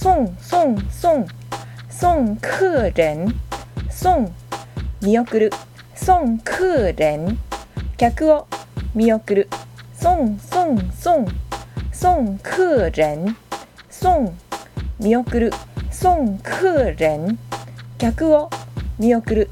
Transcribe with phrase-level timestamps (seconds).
[0.00, 1.26] 送送送
[1.90, 3.34] 送客人
[3.90, 4.32] 送
[5.00, 5.50] 見送る
[6.00, 7.36] 送客人。
[7.98, 8.46] 客を
[8.94, 9.48] 見送る。
[9.92, 11.26] 送送送。
[11.92, 13.36] 送客人。
[13.90, 14.32] 送
[15.00, 15.52] 見送る。
[15.90, 17.36] 送客人。
[17.98, 18.48] 客を
[18.98, 19.50] 見送る。